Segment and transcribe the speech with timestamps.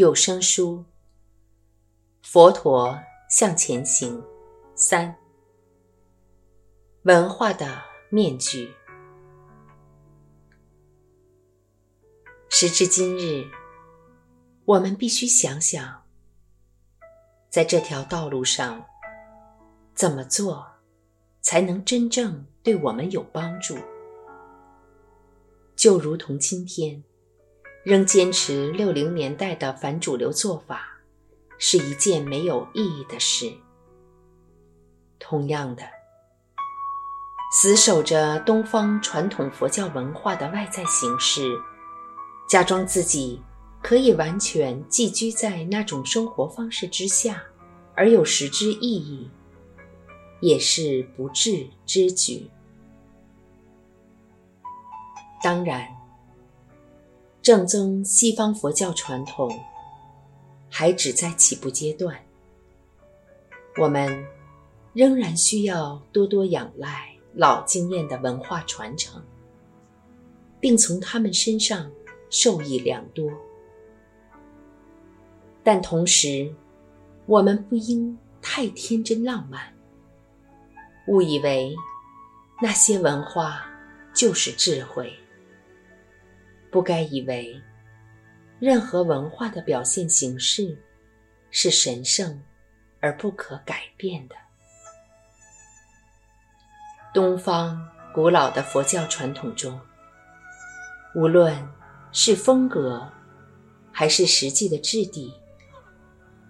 [0.00, 0.78] 有声书
[2.22, 4.18] 《佛陀向前行》
[4.74, 5.14] 三
[7.02, 8.72] 文化的面具。
[12.48, 13.46] 时至今日，
[14.64, 16.02] 我们必须想想，
[17.50, 18.82] 在这条道路上
[19.94, 20.66] 怎么做
[21.42, 23.76] 才能真正对我们有帮助。
[25.76, 27.04] 就如同今天。
[27.82, 30.98] 仍坚持六零年代的反主流做法，
[31.56, 33.50] 是一件没有意义的事。
[35.18, 35.82] 同样的，
[37.52, 41.58] 死守着东方传统佛教文化的外在形式，
[42.46, 43.40] 假装自己
[43.82, 47.42] 可以完全寄居在那种生活方式之下，
[47.94, 49.30] 而有实质意义，
[50.40, 52.50] 也是不智之举。
[55.42, 55.99] 当然。
[57.42, 59.50] 正宗西方佛教传统
[60.68, 62.16] 还只在起步阶段，
[63.78, 64.24] 我们
[64.92, 69.22] 仍然需要多多仰赖老经验的文化传承，
[70.60, 71.90] 并从他们身上
[72.28, 73.30] 受益良多。
[75.62, 76.54] 但同时，
[77.24, 79.74] 我们不应太天真浪漫，
[81.08, 81.74] 误以为
[82.60, 83.64] 那些文化
[84.14, 85.10] 就是智慧。
[86.70, 87.60] 不该以为，
[88.60, 90.78] 任何文化的表现形式
[91.50, 92.40] 是神圣
[93.00, 94.36] 而不可改变的。
[97.12, 99.80] 东方古老的佛教传统中，
[101.16, 101.68] 无论
[102.12, 103.10] 是风格
[103.90, 105.34] 还是实际的质地，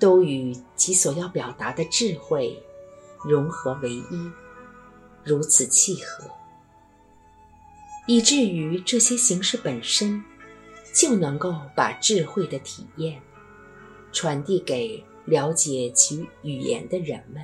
[0.00, 2.60] 都与其所要表达的智慧
[3.24, 4.30] 融合为一，
[5.22, 6.28] 如此契合。
[8.08, 10.24] 以至于这些形式本身
[10.94, 13.20] 就能够把智慧的体验
[14.12, 17.42] 传递给了解其语言的人们。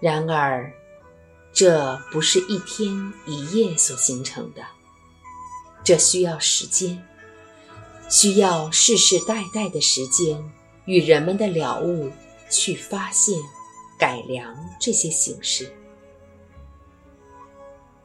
[0.00, 0.72] 然而，
[1.52, 4.62] 这不是一天一夜所形成的，
[5.82, 7.04] 这需要时间，
[8.08, 10.40] 需要世世代代的时间
[10.84, 12.12] 与人们的了悟
[12.48, 13.36] 去发现、
[13.98, 15.74] 改良这些形式。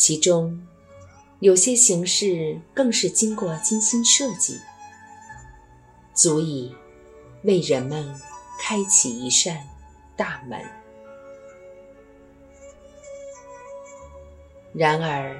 [0.00, 0.66] 其中，
[1.40, 4.58] 有些形式更是经过精心设计，
[6.14, 6.74] 足以
[7.44, 8.18] 为人们
[8.58, 9.62] 开启一扇
[10.16, 10.58] 大门。
[14.72, 15.38] 然而，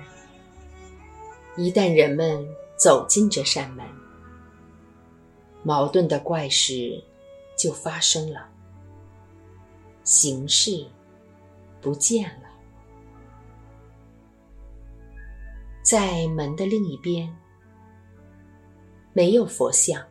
[1.56, 2.47] 一旦人们
[2.77, 3.87] 走进这扇门，
[5.62, 7.03] 矛盾的怪事
[7.56, 8.47] 就发生了：
[10.04, 10.87] 形式
[11.81, 12.39] 不见了。
[15.90, 17.36] 在门的另一边，
[19.12, 20.06] 没有佛像，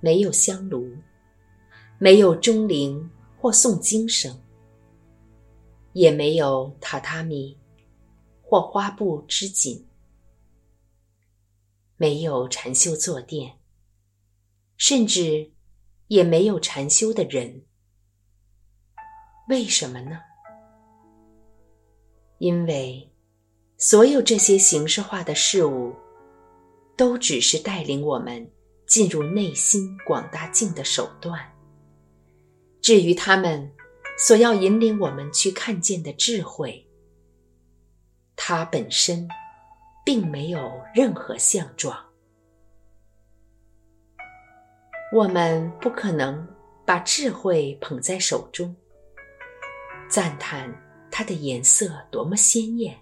[0.00, 0.92] 没有香炉，
[1.98, 4.36] 没有钟铃或诵经声，
[5.92, 7.56] 也没有榻榻米
[8.42, 9.86] 或花布织锦，
[11.96, 13.60] 没有禅修坐垫，
[14.76, 15.52] 甚至
[16.08, 17.64] 也没有禅修的人。
[19.48, 20.18] 为什么呢？
[22.38, 23.11] 因为。
[23.82, 25.92] 所有这些形式化的事物，
[26.96, 28.48] 都只是带领我们
[28.86, 31.36] 进入内心广大境的手段。
[32.80, 33.68] 至于他们
[34.16, 36.88] 所要引领我们去看见的智慧，
[38.36, 39.28] 它本身
[40.04, 41.98] 并没有任何相状。
[45.12, 46.46] 我们不可能
[46.86, 48.72] 把智慧捧在手中，
[50.08, 50.72] 赞叹
[51.10, 52.96] 它的颜色多么鲜艳。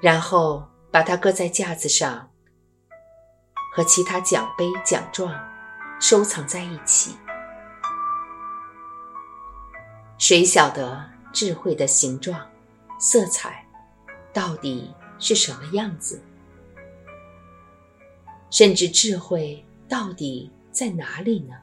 [0.00, 2.30] 然后把它搁在架子上，
[3.74, 5.34] 和其他奖杯、奖状
[6.00, 7.16] 收藏在一起。
[10.18, 12.48] 谁晓得智慧的形状、
[12.98, 13.64] 色彩
[14.32, 16.22] 到底是什么样子？
[18.50, 21.54] 甚至智慧到底在哪里呢？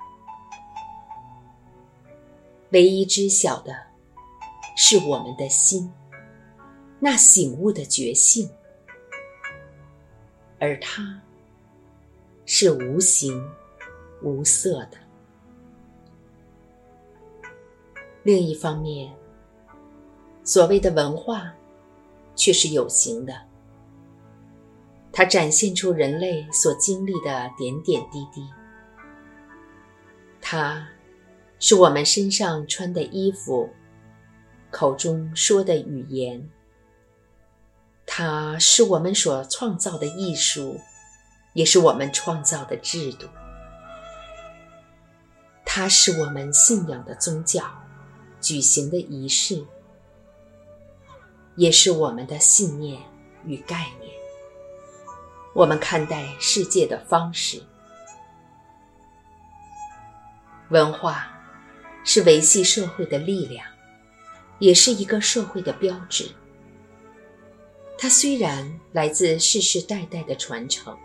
[2.72, 3.74] 唯一知晓的
[4.76, 5.92] 是我们的心。
[7.00, 8.50] 那醒悟的觉性，
[10.59, 11.21] 而它
[12.45, 13.44] 是无形
[14.24, 14.97] 无色的。
[18.24, 19.13] 另一方面，
[20.44, 21.53] 所谓的文化
[22.36, 23.39] 却是有形的，
[25.12, 28.42] 它展现出人类所经历的点点滴滴。
[30.42, 30.88] 它
[31.59, 33.69] 是我们身上穿的衣服，
[34.71, 36.50] 口中说的语言。
[38.18, 40.80] 它是我们所创造的艺术，
[41.52, 43.28] 也是我们创造的制度。
[45.66, 47.66] 它是我们信仰的宗教，
[48.40, 49.62] 举行的仪式，
[51.58, 53.02] 也是我们的信念
[53.46, 54.10] 与概念。
[55.54, 57.62] 我们看待世界的方式。
[60.70, 61.28] 文化
[62.06, 63.68] 是维系社会的力量，
[64.60, 66.34] 也是一个社会的标志。
[67.97, 70.97] 它虽然来自世世代代的传承，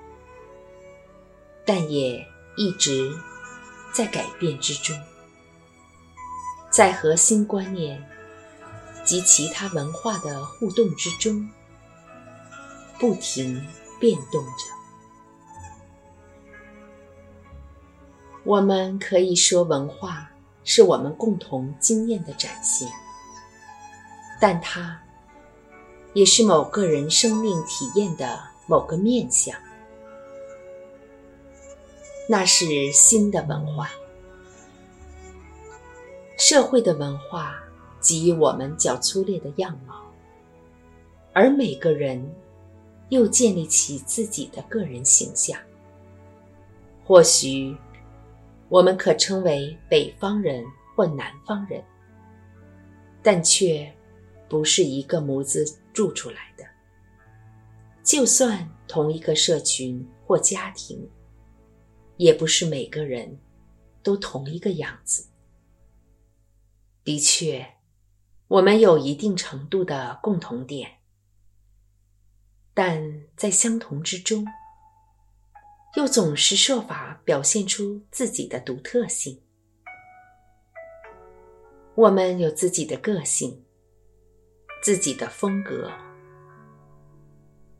[1.64, 2.25] 但也
[2.56, 3.16] 一直。
[3.92, 4.96] 在改变之中，
[6.70, 8.00] 在核心观念
[9.04, 11.50] 及其他文化的互动之中，
[13.00, 13.60] 不停
[13.98, 14.64] 变动着。
[18.44, 20.31] 我们可以说，文化
[20.62, 22.88] 是我们共同经验的展现，
[24.40, 25.02] 但它
[26.12, 29.57] 也是某个人生命体验的某个面相。
[32.29, 33.91] 那是新的文化，
[36.39, 37.57] 社会的文化
[38.01, 40.12] 给予我们较粗劣的样貌，
[41.33, 42.25] 而每个人
[43.09, 45.59] 又建立起自己的个人形象。
[47.05, 47.77] 或许
[48.69, 50.65] 我们可称为北方人
[50.95, 51.83] 或南方人，
[53.21, 53.93] 但却
[54.49, 56.64] 不是一个模子住出来的。
[58.02, 61.08] 就算同一个社群或家庭。
[62.20, 63.40] 也不是每个人
[64.02, 65.31] 都同一个样子。
[67.02, 67.66] 的确，
[68.46, 70.98] 我们有一定程度的共同点，
[72.75, 74.46] 但在相同之中，
[75.96, 79.40] 又总是设法表现出自己的独特性。
[81.94, 83.64] 我们有自己的个性，
[84.81, 85.91] 自己的风格。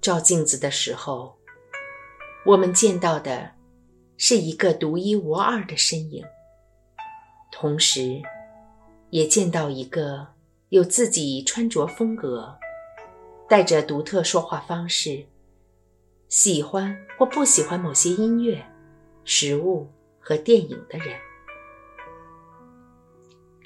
[0.01, 1.37] 照镜子的时候，
[2.45, 3.53] 我们见到的。
[4.23, 6.23] 是一个独一无二的身影，
[7.51, 8.21] 同时，
[9.09, 10.29] 也见到一个
[10.69, 12.55] 有自己穿着风格、
[13.49, 15.25] 带着独特说话方式、
[16.29, 18.63] 喜欢或不喜欢某些音乐、
[19.25, 21.19] 食物和电影的人。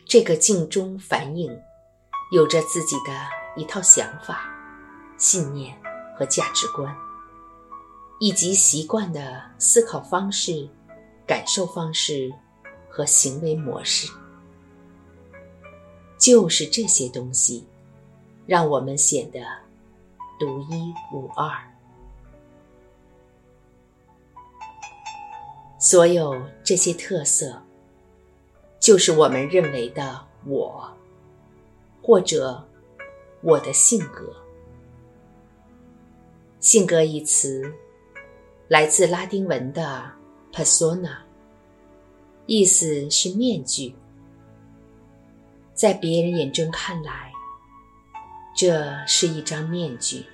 [0.04, 1.50] 这个镜中反映，
[2.30, 3.12] 有着自己的
[3.56, 4.48] 一套想法、
[5.16, 5.76] 信念
[6.16, 6.94] 和价值观。
[8.20, 10.68] 以及习惯的思考方式、
[11.26, 12.32] 感受方式
[12.88, 14.08] 和行为模式，
[16.16, 17.66] 就是这些东西，
[18.46, 19.40] 让我们显得
[20.38, 21.50] 独一无二。
[25.78, 27.60] 所有这些特色，
[28.80, 30.93] 就是我们认为的我，
[32.04, 32.62] 或者
[33.40, 34.30] 我的性格。
[36.60, 37.74] 性格一词。
[38.68, 40.10] 来自拉丁文的
[40.50, 41.18] persona，
[42.46, 43.94] 意思是面具。
[45.74, 47.30] 在别人眼中看来，
[48.56, 50.24] 这是一张面具。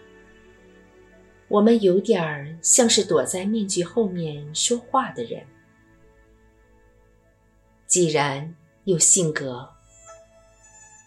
[1.49, 5.45] 我们有点儿像是躲在面具后面说话的人。
[7.89, 9.69] 既然有性格，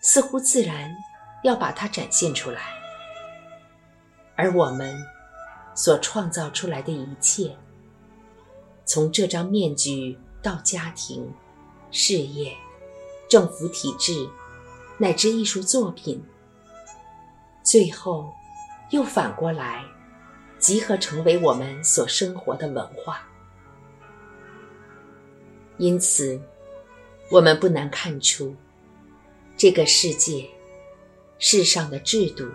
[0.04, 0.96] 似乎自然
[1.44, 2.62] 要把它展现出来，
[4.36, 4.96] 而我们。
[5.76, 7.58] 所创造出来的一切，
[8.86, 11.34] 从这张面具到家庭、
[11.90, 12.56] 事业、
[13.28, 14.30] 政府体制，
[15.00, 16.24] 乃至艺术作品，
[17.64, 18.32] 最后
[18.92, 19.84] 又反过来
[20.60, 23.28] 集合成为我们所生活的文化。
[25.80, 26.40] 因此，
[27.32, 28.56] 我们不难看出，
[29.58, 30.50] 这个世界、
[31.40, 32.48] 世上的制度、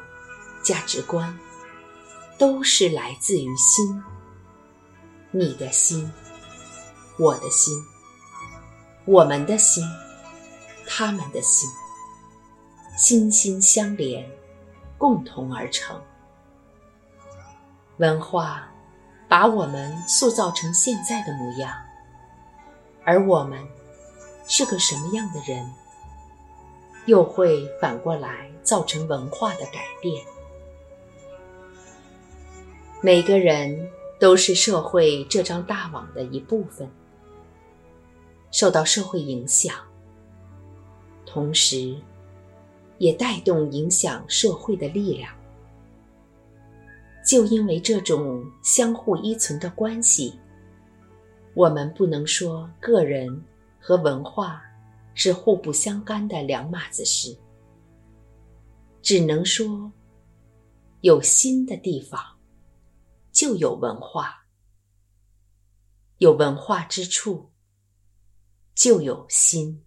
[0.63, 1.39] 价值观。
[2.39, 4.01] 都是来自于心，
[5.33, 6.09] 你的心，
[7.19, 7.75] 我的心，
[9.07, 9.83] 我们的心，
[10.87, 11.69] 他们的心，
[12.97, 14.25] 心心相连，
[14.97, 16.01] 共同而成。
[17.97, 18.69] 文化
[19.29, 21.75] 把我们塑造成现在的模样，
[23.05, 23.59] 而我们
[24.47, 25.69] 是个什么样的人，
[27.09, 30.23] 又会反过来造成文化的改变。
[33.01, 36.87] 每个人都是社会这张大网的一部分，
[38.51, 39.75] 受到社会影响，
[41.25, 41.97] 同时
[42.99, 45.33] 也带动影响社会的力量。
[47.27, 50.39] 就因为这种相互依存的关系，
[51.55, 53.43] 我们不能说个人
[53.81, 54.63] 和文化
[55.19, 57.37] 是互不相干的两码子事，
[59.03, 59.91] 只能说
[61.01, 62.25] 有心的地方。
[63.33, 64.47] 就有文化，
[66.19, 67.51] 有文化之处，
[68.75, 69.85] 就有心。